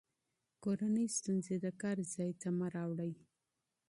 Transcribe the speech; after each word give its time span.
کورني 0.63 1.05
ستونزې 1.17 1.55
د 1.65 1.67
کار 1.81 1.97
ځای 2.13 2.31
ته 2.41 2.47
مه 2.57 2.67
راوړئ. 2.75 3.13